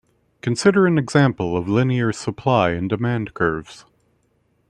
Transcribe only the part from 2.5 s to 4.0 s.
and demand curves.